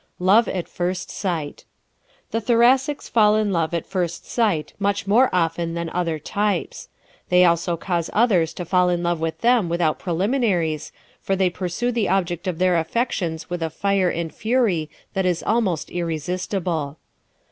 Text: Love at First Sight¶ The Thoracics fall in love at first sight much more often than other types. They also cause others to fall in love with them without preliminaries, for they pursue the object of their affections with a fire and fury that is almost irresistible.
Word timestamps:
Love 0.17 0.47
at 0.47 0.67
First 0.67 1.11
Sight¶ 1.11 1.63
The 2.31 2.41
Thoracics 2.41 3.07
fall 3.07 3.35
in 3.35 3.53
love 3.53 3.71
at 3.75 3.85
first 3.85 4.25
sight 4.25 4.73
much 4.79 5.05
more 5.05 5.29
often 5.31 5.75
than 5.75 5.91
other 5.91 6.17
types. 6.17 6.89
They 7.29 7.45
also 7.45 7.77
cause 7.77 8.09
others 8.11 8.51
to 8.55 8.65
fall 8.65 8.89
in 8.89 9.03
love 9.03 9.19
with 9.19 9.41
them 9.41 9.69
without 9.69 9.99
preliminaries, 9.99 10.91
for 11.21 11.35
they 11.35 11.51
pursue 11.51 11.91
the 11.91 12.09
object 12.09 12.47
of 12.47 12.57
their 12.57 12.79
affections 12.79 13.47
with 13.51 13.61
a 13.61 13.69
fire 13.69 14.09
and 14.09 14.33
fury 14.33 14.89
that 15.13 15.27
is 15.27 15.43
almost 15.43 15.91
irresistible. 15.91 16.97